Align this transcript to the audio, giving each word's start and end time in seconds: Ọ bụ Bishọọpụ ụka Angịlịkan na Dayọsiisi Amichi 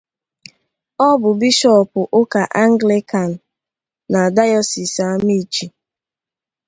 Ọ 1.07 1.07
bụ 1.21 1.29
Bishọọpụ 1.39 1.99
ụka 2.19 2.41
Angịlịkan 2.61 3.29
na 4.11 4.21
Dayọsiisi 4.35 5.01
Amichi 5.11 5.65